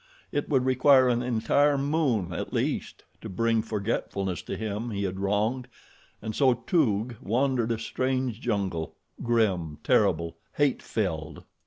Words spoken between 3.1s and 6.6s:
to bring forgetfulness to him he had wronged, and so